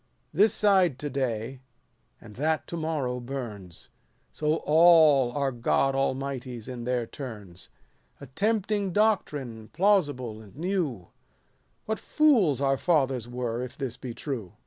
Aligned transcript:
This 0.33 0.51
side 0.51 0.97
to 0.97 1.11
day, 1.11 1.59
and 2.19 2.35
that 2.35 2.65
to 2.65 2.75
morrow 2.75 3.19
burns; 3.19 3.89
So 4.31 4.55
all 4.65 5.31
are 5.33 5.51
God 5.51 5.93
Almighties 5.93 6.67
in 6.67 6.85
their 6.85 7.05
turns. 7.05 7.69
110 8.17 8.27
A 8.27 8.27
tempting 8.33 8.93
doctrine, 8.93 9.69
plausible 9.73 10.41
and 10.41 10.55
new; 10.55 11.09
What 11.85 11.99
fools 11.99 12.61
our 12.61 12.77
fathers 12.77 13.27
were, 13.29 13.61
if 13.61 13.77
this 13.77 13.95
be 13.95 14.15
true 14.15 14.53